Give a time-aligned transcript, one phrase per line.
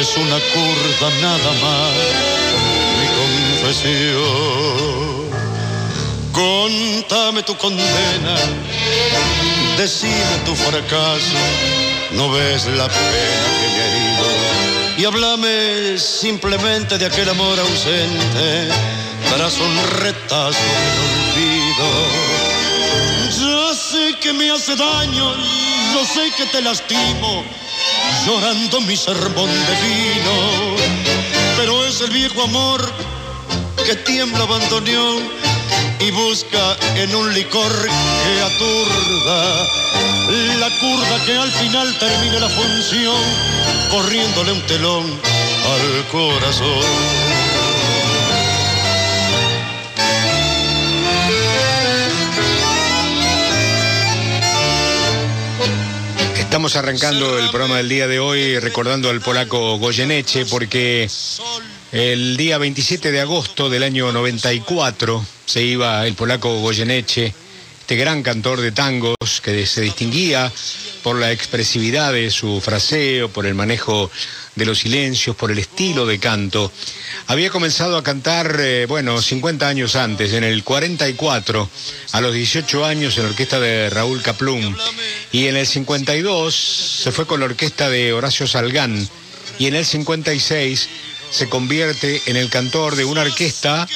[0.00, 1.92] es una curda nada más.
[2.98, 3.06] Mi
[3.62, 4.22] confesión,
[6.32, 8.36] contame tu condena,
[9.76, 11.38] decime tu fracaso,
[12.12, 13.98] no ves la pena que me ha
[14.98, 18.68] y háblame simplemente de aquel amor ausente
[19.32, 21.88] tras un retazo del olvido.
[23.38, 25.36] Ya sé que me hace daño,
[25.94, 27.44] yo sé que te lastimo,
[28.28, 30.36] llorando mi sermón de vino.
[31.56, 32.80] Pero es el viejo amor
[33.86, 35.16] que tiembla abandoneó
[35.98, 37.72] y busca en un licor
[38.22, 39.66] que aturda
[40.60, 43.22] la curva que al final termine la función,
[43.90, 45.06] corriéndole un telón
[45.72, 47.27] al corazón.
[56.48, 61.06] Estamos arrancando el programa del día de hoy recordando al polaco Goyeneche porque
[61.92, 67.34] el día 27 de agosto del año 94 se iba el polaco Goyeneche,
[67.80, 70.50] este gran cantor de tangos que se distinguía
[71.02, 74.10] por la expresividad de su fraseo, por el manejo
[74.58, 76.70] de los silencios, por el estilo de canto.
[77.28, 81.70] Había comenzado a cantar, eh, bueno, 50 años antes, en el 44,
[82.12, 84.76] a los 18 años en la orquesta de Raúl Caplum.
[85.32, 86.54] Y en el 52
[87.02, 89.08] se fue con la orquesta de Horacio Salgán.
[89.58, 90.88] Y en el 56
[91.30, 93.86] se convierte en el cantor de una orquesta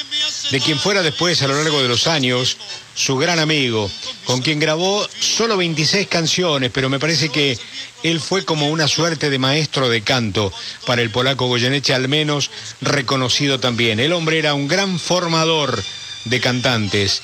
[0.50, 2.56] de quien fuera después a lo largo de los años
[2.94, 3.90] su gran amigo,
[4.24, 7.58] con quien grabó solo 26 canciones, pero me parece que
[8.02, 10.52] él fue como una suerte de maestro de canto
[10.86, 12.50] para el polaco Goyeneche, al menos
[12.80, 14.00] reconocido también.
[14.00, 15.82] El hombre era un gran formador
[16.24, 17.22] de cantantes.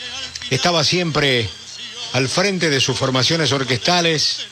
[0.50, 1.48] Estaba siempre
[2.12, 4.46] al frente de sus formaciones orquestales,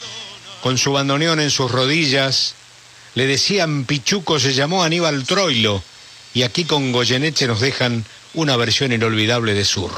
[0.63, 2.55] con su bandoneón en sus rodillas.
[3.17, 5.83] Le decían Pichuco, se llamó Aníbal Troilo.
[6.35, 8.05] Y aquí con Goyeneche nos dejan
[8.35, 9.91] una versión inolvidable de Sur.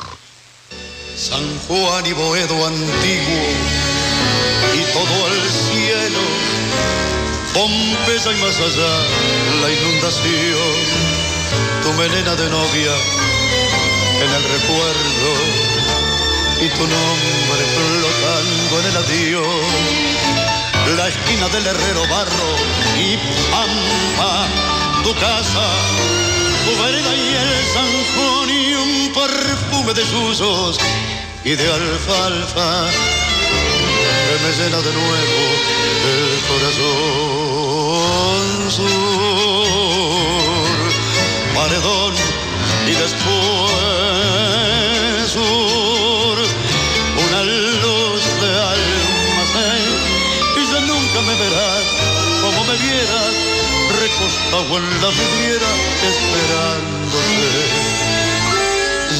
[1.16, 3.42] San Juan y Boedo antiguo
[4.72, 6.20] y todo el cielo,
[7.52, 8.92] Pompeya y más allá
[9.62, 10.76] la inundación,
[11.82, 12.94] tu melena de novia
[14.22, 15.30] en el recuerdo
[16.60, 20.57] y tu nombre flotando en el adiós,
[20.96, 22.56] la esquina del herrero barro
[22.96, 23.16] y
[23.50, 24.46] pampa,
[25.02, 25.66] tu casa,
[26.64, 27.88] tu vereda y el San
[28.48, 30.78] y un perfume de susos
[31.44, 32.88] y de alfalfa
[34.28, 35.38] que me llena de nuevo
[36.12, 37.10] el corazón
[38.70, 38.86] sur,
[41.54, 42.14] paredón
[42.86, 43.78] y después
[45.32, 45.67] sur,
[52.68, 53.34] me vieras
[53.98, 55.70] recostado en la vidriera
[56.12, 57.62] esperándote.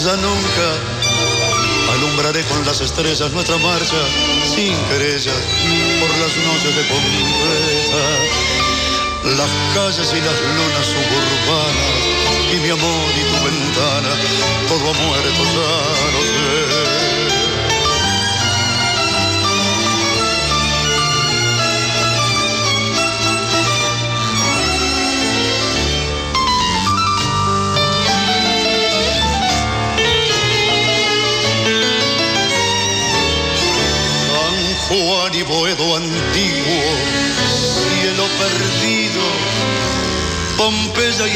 [0.05, 0.67] Ya nunca
[1.95, 4.01] alumbraré con las estrellas nuestra marcha
[4.55, 5.41] sin querellas
[6.01, 8.07] por las noches de Pompeya.
[9.39, 12.19] Las calles y las lunas suburbanas
[12.53, 14.13] y mi amor y tu ventana,
[14.69, 17.38] todo ha muerto, ya.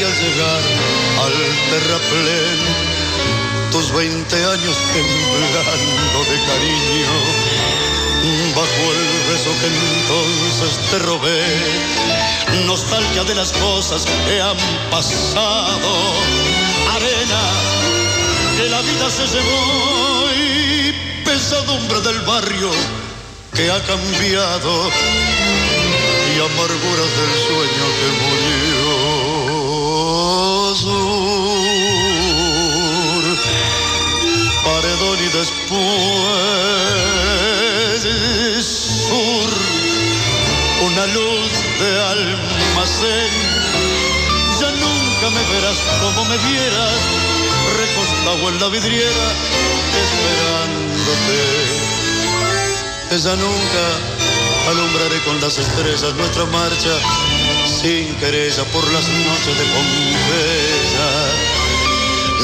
[0.01, 0.61] Al llegar
[1.21, 1.33] al
[1.69, 2.59] terraplén,
[3.71, 7.13] tus 20 años temblando de cariño,
[8.55, 11.43] bajo el beso que entonces te robé,
[12.65, 14.57] nostalgia de las cosas que han
[14.89, 15.91] pasado,
[16.95, 17.43] arena
[18.57, 22.71] que la vida se llevó y pesadumbre del barrio
[23.53, 24.89] que ha cambiado
[26.33, 28.62] y amarguras del sueño que murió.
[30.73, 30.89] Sur,
[34.63, 36.53] paredón y después
[38.73, 39.49] sur,
[40.81, 43.33] una luz de almacén.
[44.59, 46.99] Ya nunca me verás como me vieras,
[47.77, 49.25] recostado en la vidriera,
[50.03, 51.41] esperándote.
[53.11, 53.83] Esa nunca
[54.69, 56.97] alumbraré con las estrellas nuestra marcha,
[57.83, 61.09] sin querella por las noches de Pompeya.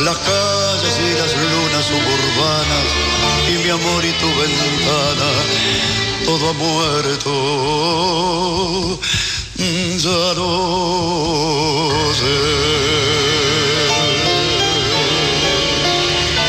[0.03, 2.87] Las calles y las lunas suburbanas,
[3.47, 5.29] y mi amor y tu ventana,
[6.25, 7.31] todo ha muerto.
[9.99, 10.49] Ya no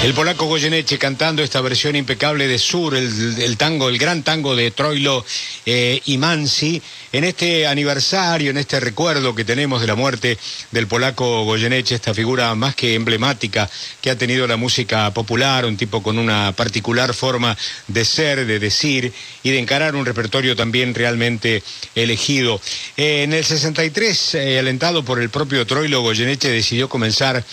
[0.03, 4.71] El polaco Goyeneche cantando esta versión impecable de Sur, el, tango, el gran tango de
[4.71, 5.27] Troilo
[5.73, 6.83] eh, y Mansi,
[7.13, 10.37] en este aniversario, en este recuerdo que tenemos de la muerte
[10.73, 13.71] del polaco Goyeneche, esta figura más que emblemática
[14.01, 17.57] que ha tenido la música popular, un tipo con una particular forma
[17.87, 19.13] de ser, de decir
[19.45, 21.63] y de encarar un repertorio también realmente
[21.95, 22.61] elegido.
[22.97, 27.45] Eh, en el 63, eh, alentado por el propio Troilo, Goyeneche decidió comenzar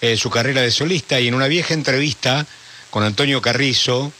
[0.00, 2.46] eh, su carrera de solista y en una vieja entrevista
[2.88, 4.12] con Antonio Carrizo,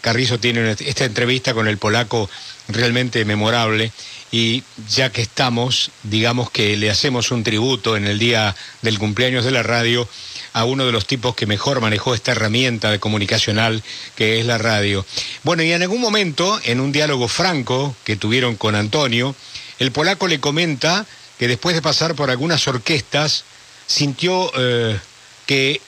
[0.00, 2.30] Carrizo tiene esta entrevista con el polaco
[2.68, 3.92] realmente memorable
[4.30, 9.44] y ya que estamos, digamos que le hacemos un tributo en el día del cumpleaños
[9.44, 10.08] de la radio
[10.52, 13.82] a uno de los tipos que mejor manejó esta herramienta de comunicacional
[14.16, 15.04] que es la radio.
[15.44, 19.34] Bueno, y en algún momento, en un diálogo franco que tuvieron con Antonio,
[19.78, 21.06] el polaco le comenta
[21.38, 23.44] que después de pasar por algunas orquestas,
[23.86, 24.98] sintió eh,
[25.46, 25.80] que,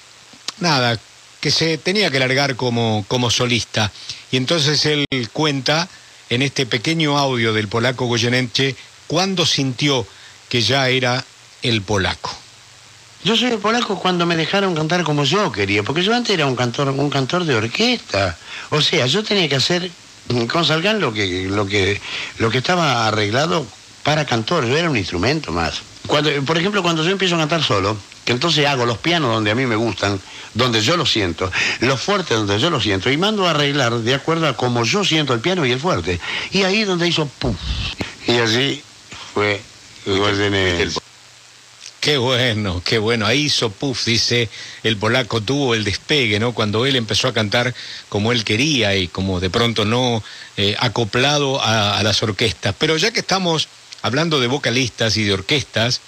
[0.60, 0.98] nada,
[1.40, 3.90] que se tenía que largar como, como solista.
[4.30, 5.88] Y entonces él cuenta
[6.30, 10.06] en este pequeño audio del polaco Goyeneche cuándo sintió
[10.48, 11.24] que ya era
[11.62, 12.30] el polaco.
[13.22, 16.46] Yo soy el polaco cuando me dejaron cantar como yo quería, porque yo antes era
[16.46, 18.38] un cantor, un cantor de orquesta.
[18.70, 19.90] O sea, yo tenía que hacer
[20.50, 22.00] con Salgan lo que, lo que,
[22.38, 23.66] lo que estaba arreglado
[24.04, 25.82] para cantor, yo era un instrumento más.
[26.06, 27.96] Cuando, por ejemplo, cuando yo empiezo a cantar solo,
[28.30, 30.20] que entonces hago los pianos donde a mí me gustan,
[30.54, 31.50] donde yo lo siento,
[31.80, 35.04] los fuertes donde yo lo siento, y mando a arreglar de acuerdo a cómo yo
[35.04, 36.20] siento el piano y el fuerte.
[36.52, 37.56] Y ahí donde hizo pum.
[38.28, 38.84] Y así
[39.34, 39.60] fue
[40.06, 40.92] el
[41.98, 43.26] Qué bueno, qué bueno.
[43.26, 44.48] Ahí hizo puff, dice
[44.84, 46.54] el polaco, tuvo el despegue, ¿no?
[46.54, 47.74] Cuando él empezó a cantar
[48.08, 50.22] como él quería y como de pronto no
[50.56, 52.76] eh, acoplado a las orquestas.
[52.78, 53.66] Pero ya que estamos
[54.02, 56.00] hablando de vocalistas y de orquestas,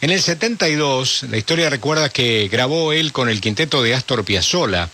[0.00, 4.88] en el 72 la historia recuerda que grabó él con el quinteto de Astor Piazzolla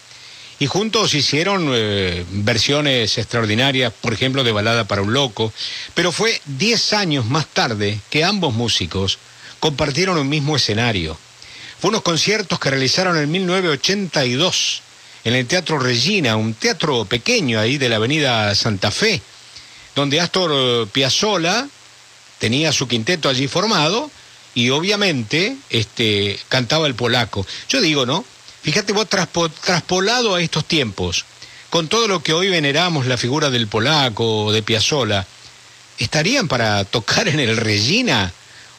[0.58, 5.52] y juntos hicieron eh, versiones extraordinarias, por ejemplo, de Balada para un Loco,
[5.94, 9.18] pero fue 10 años más tarde que ambos músicos
[9.60, 11.18] compartieron un mismo escenario.
[11.80, 14.82] Fue unos conciertos que realizaron en 1982
[15.24, 19.20] en el Teatro Regina, un teatro pequeño ahí de la avenida Santa Fe,
[19.94, 21.66] donde Astor eh, Piazzolla
[22.38, 24.10] tenía su quinteto allí formado
[24.54, 27.46] y obviamente este, cantaba el polaco.
[27.68, 28.24] Yo digo, ¿no?
[28.62, 31.24] Fíjate vos traspolado a estos tiempos,
[31.70, 35.26] con todo lo que hoy veneramos la figura del polaco de Piazzola,
[35.98, 38.32] ¿estarían para tocar en el Regina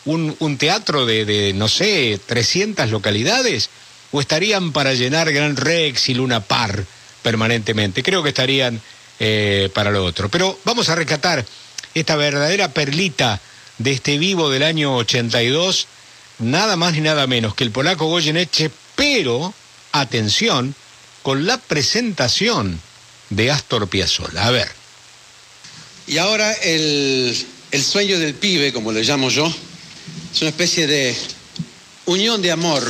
[0.06, 3.70] un, un teatro de, de, no sé, 300 localidades?
[4.12, 6.86] ¿O estarían para llenar Gran Rex y Luna Par
[7.22, 8.02] permanentemente?
[8.02, 8.82] Creo que estarían
[9.20, 10.30] eh, para lo otro.
[10.30, 11.46] Pero vamos a rescatar
[11.94, 13.40] esta verdadera perlita
[13.78, 15.88] de este vivo del año 82,
[16.40, 19.54] nada más ni nada menos que el polaco Goyeneche, pero,
[19.92, 20.76] atención,
[21.24, 22.80] con la presentación
[23.30, 24.48] de Astor Piazzolla.
[24.48, 24.68] A ver.
[26.08, 27.36] Y ahora el,
[27.72, 29.52] el sueño del pibe, como le llamo yo,
[30.34, 31.16] es una especie de
[32.06, 32.84] unión de amor,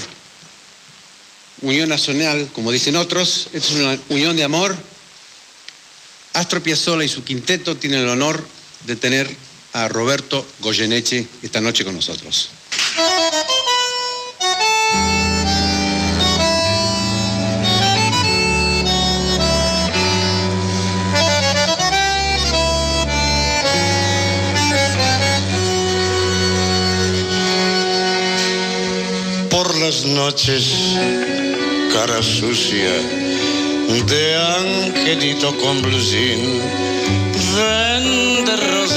[1.62, 4.76] unión nacional, como dicen otros, es una unión de amor.
[6.34, 8.46] Astor Piazzolla y su quinteto tienen el honor
[8.86, 9.34] de tener
[9.76, 12.50] a Roberto Goyeneche esta noche con nosotros.
[29.50, 30.72] Por las noches,
[31.92, 32.94] cara sucia,
[34.08, 36.85] de angelito con blusín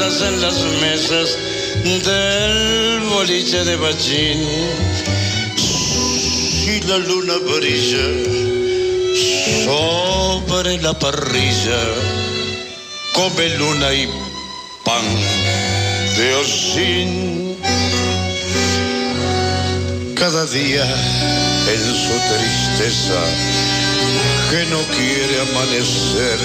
[0.08, 1.36] en las mesas
[1.84, 4.40] del boliche de Bachín.
[5.54, 8.06] Si la luna brilla
[9.66, 11.80] sobre la parrilla,
[13.12, 14.08] come luna y
[14.82, 15.04] pan
[16.16, 17.58] de osín.
[20.14, 20.86] Cada día
[21.74, 23.20] en su tristeza
[24.50, 26.38] que no quiere amanecer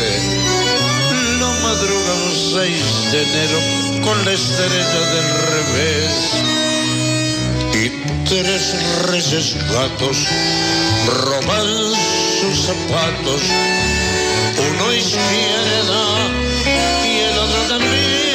[1.40, 3.60] madruga un 6 de enero
[4.04, 6.14] con la estrella del revés.
[7.74, 7.90] y
[8.28, 8.76] tres
[9.10, 10.18] reyes gatos
[11.26, 11.68] roban
[12.40, 13.42] sus zapatos,
[14.70, 16.04] uno izquierda
[17.04, 18.34] y el otro también.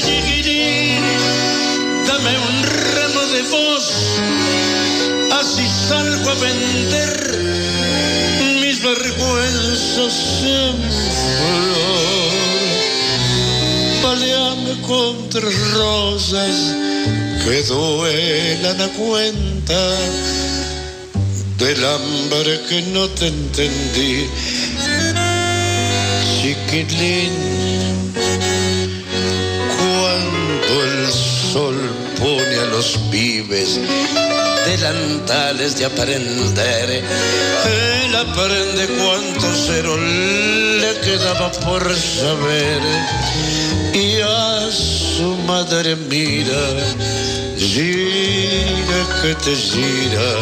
[0.00, 1.02] Chiquitín,
[2.06, 2.62] dame un
[2.94, 3.84] ramo de voz,
[5.40, 7.22] así salgo a vender
[8.94, 10.76] vergüenzas en
[11.40, 12.02] flor.
[14.02, 16.56] Paleame contra rosas
[17.44, 19.80] que duelan a cuenta
[21.58, 24.26] del hambre que no te entendí.
[26.40, 27.32] Chiquilín,
[32.82, 33.78] los
[34.66, 42.80] delantales de aprender, él aprende cuánto cero le quedaba por saber
[43.94, 46.62] y a su madre mira,
[47.56, 50.32] gira que te gira,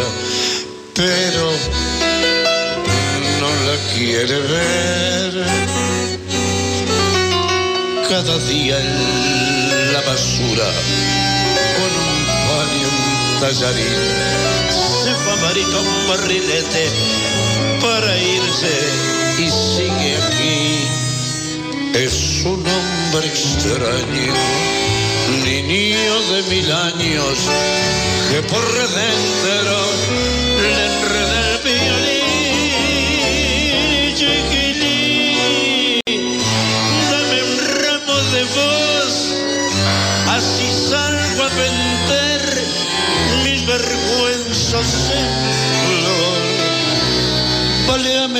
[0.94, 1.50] pero
[3.40, 5.47] no la quiere ver.
[8.09, 10.68] Cada día en la basura,
[13.40, 14.70] tallarín,
[15.02, 16.85] se fabrica un barrilete
[17.80, 18.75] para irse
[19.38, 20.87] y sigue aquí.
[21.94, 24.35] Es un hombre extraño,
[25.42, 27.35] niño de mil años,
[28.30, 28.66] que por
[29.00, 29.76] dentro
[30.62, 31.29] le enreda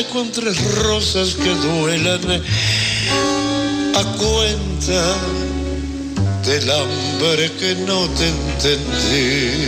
[0.09, 2.42] Con tres rosas que duelan
[3.95, 5.16] a cuenta
[6.47, 9.61] del hambre que no te entendí.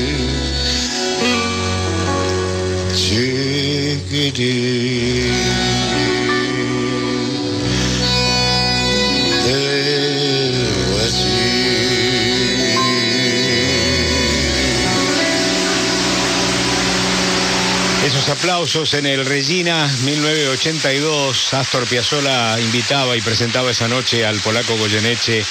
[18.33, 25.45] Aplausos en el Regina 1982, Astor Piazzolla invitaba y presentaba esa noche al polaco Goyeneche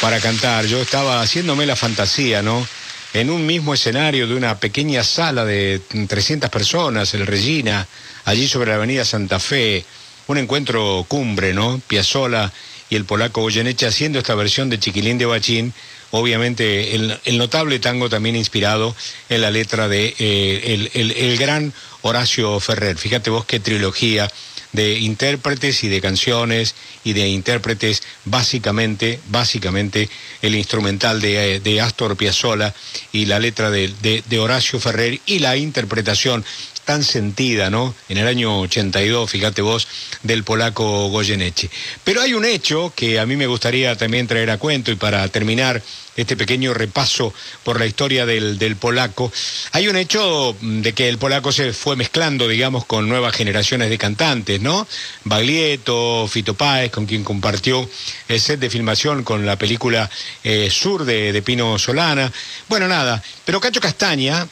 [0.00, 0.64] para cantar.
[0.66, 2.64] Yo estaba haciéndome la fantasía, ¿no?
[3.12, 7.88] En un mismo escenario de una pequeña sala de 300 personas, el Regina,
[8.24, 9.84] allí sobre la avenida Santa Fe,
[10.28, 11.80] un encuentro cumbre, ¿no?
[11.88, 12.52] Piazzolla
[12.90, 15.72] y el polaco Goyeneche haciendo esta versión de Chiquilín de Bachín,
[16.10, 18.94] obviamente el, notable tango también inspirado
[19.28, 22.96] en la letra de eh, el, el- gran Horacio Ferrer.
[22.96, 24.30] Fíjate vos qué trilogía
[24.72, 30.08] de intérpretes y de canciones y de intérpretes, básicamente, básicamente
[30.42, 32.74] el instrumental de, eh, Astor Piazzolla
[33.12, 33.92] y la letra de-
[34.26, 36.44] de Horacio Ferrer y la interpretación
[36.88, 37.94] tan sentida, ¿no?
[38.08, 39.86] En el año 82, fíjate vos,
[40.22, 41.68] del polaco Goyeneche.
[42.02, 45.28] Pero hay un hecho que a mí me gustaría también traer a cuento y para
[45.28, 45.82] terminar
[46.16, 49.30] este pequeño repaso por la historia del, del polaco,
[49.72, 53.90] hay un hecho mm, de que el polaco se fue mezclando, digamos, con nuevas generaciones
[53.90, 54.88] de cantantes, ¿no?
[55.24, 57.86] Baglietto, Fito Páez, con quien compartió
[58.28, 60.08] el set de filmación con la película
[60.42, 62.32] eh, Sur de, de Pino Solana.
[62.66, 64.48] Bueno, nada, pero Cacho Castaña,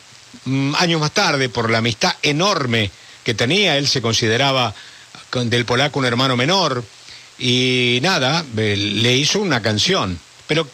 [0.79, 2.91] años más tarde, por la amistad enorme
[3.25, 4.75] que tenía, él se consideraba
[5.31, 6.85] con- del polaco un hermano menor,
[7.39, 10.19] y nada, le hizo una canción.
[10.47, 10.67] Pero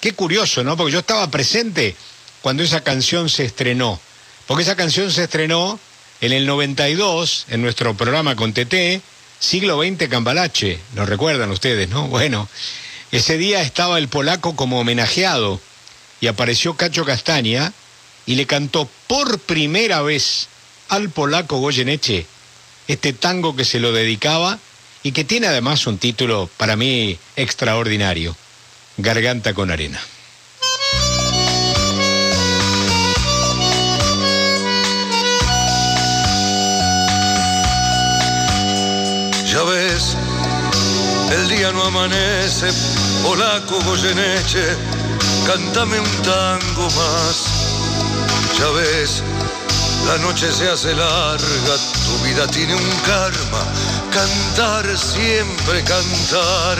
[0.00, 0.76] qué curioso, ¿no?
[0.76, 1.94] Porque yo estaba presente
[2.40, 4.00] cuando esa canción se estrenó.
[4.46, 5.78] Porque esa canción se estrenó
[6.20, 9.00] en el 92, en nuestro programa con TT,
[9.38, 10.80] siglo XX Cambalache.
[10.94, 12.08] ¿Lo recuerdan ustedes, no?
[12.08, 12.48] Bueno,
[13.12, 15.60] ese día estaba el polaco como homenajeado
[16.20, 17.72] y apareció Cacho Castaña
[18.30, 20.46] y le cantó por primera vez
[20.88, 22.26] al polaco Goyeneche
[22.86, 24.60] este tango que se lo dedicaba
[25.02, 28.36] y que tiene además un título para mí extraordinario,
[28.98, 30.00] Garganta con Arena.
[39.52, 40.16] Ya ves,
[41.32, 42.70] el día no amanece,
[43.24, 44.76] polaco Goyeneche,
[45.48, 47.49] cántame un tango más.
[48.68, 49.22] Ves,
[50.06, 51.74] la noche se hace larga,
[52.04, 53.64] tu vida tiene un karma,
[54.12, 56.78] cantar siempre cantar.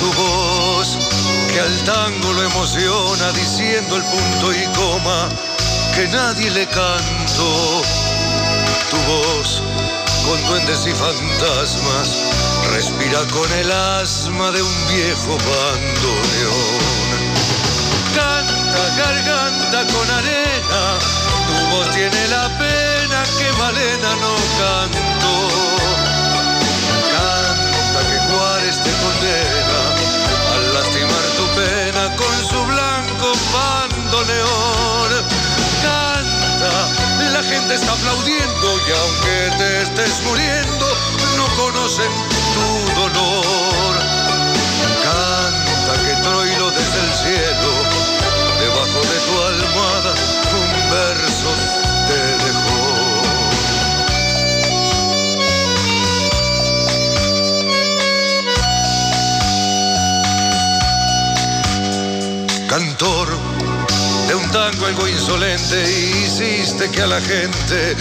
[0.00, 0.96] Tu voz
[1.52, 5.28] que al tango lo emociona diciendo el punto y coma
[5.94, 7.82] que nadie le cantó.
[8.90, 9.62] Tu voz
[10.26, 12.08] con duendes y fantasmas,
[12.72, 17.03] respira con el asma de un viejo bandoneón.
[18.14, 20.98] Canta garganta con arena,
[21.46, 25.36] tu voz tiene la pena que Malena no cantó.
[27.12, 29.80] Canta que Juárez te condena
[30.54, 35.10] al lastimar tu pena con su blanco bandoneón.
[35.82, 36.72] Canta,
[37.32, 40.86] la gente está aplaudiendo y aunque te estés muriendo,
[41.36, 42.12] no conocen
[42.54, 43.53] tu dolor.
[65.24, 65.82] Insolente,
[66.22, 67.96] hiciste que a la gente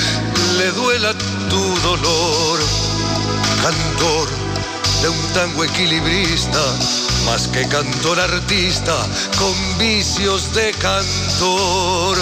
[0.58, 1.14] le duela
[1.50, 2.60] tu dolor.
[3.62, 4.28] Cantor
[5.02, 6.62] de un tango equilibrista,
[7.26, 8.94] más que cantor artista,
[9.40, 12.18] con vicios de cantor.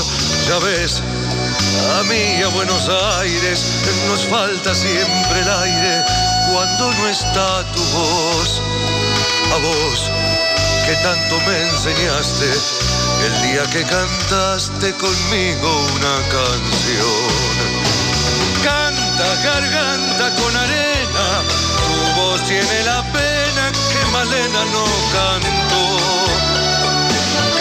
[0.48, 1.02] Ya ves,
[2.00, 2.88] a mí a Buenos
[3.22, 3.60] Aires
[4.08, 6.06] nos falta siempre el aire
[6.54, 8.62] cuando no está tu voz.
[9.52, 10.12] A vos
[10.86, 12.91] que tanto me enseñaste
[13.26, 17.30] el día que cantaste conmigo una canción.
[18.64, 21.26] Canta garganta con arena,
[21.88, 24.86] tu voz tiene la pena que Malena no
[25.18, 25.84] cantó.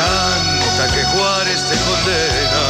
[0.00, 2.64] Canta que Juárez te condena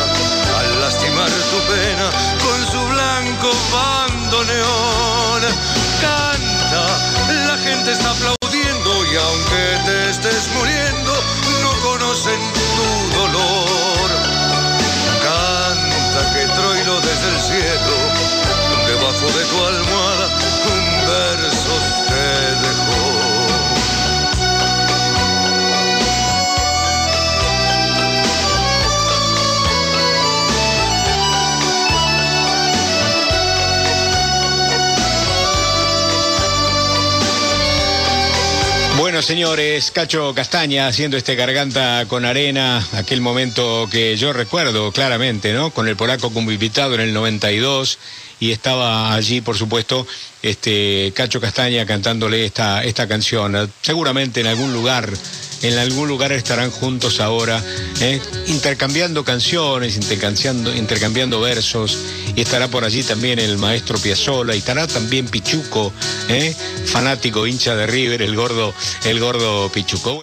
[0.58, 2.06] al lastimar tu pena
[2.44, 5.42] con su blanco bandoneón.
[6.00, 6.84] Canta,
[7.48, 8.39] la gente está aplaudiendo
[39.20, 45.52] Bueno, señores, Cacho Castaña haciendo este garganta con arena, aquel momento que yo recuerdo claramente,
[45.52, 45.72] ¿no?
[45.72, 47.98] Con el polaco como invitado en el 92
[48.40, 50.06] y estaba allí, por supuesto,
[50.40, 53.70] este Cacho Castaña cantándole esta, esta canción.
[53.82, 55.12] Seguramente en algún lugar,
[55.62, 57.62] en algún lugar estarán juntos ahora,
[58.00, 58.20] ¿eh?
[58.46, 61.98] intercambiando canciones, intercambiando, intercambiando versos,
[62.34, 65.92] y estará por allí también el maestro Piazzolla, y estará también Pichuco,
[66.28, 66.54] ¿eh?
[66.86, 70.18] fanático hincha de River, el gordo, el gordo Pichuco.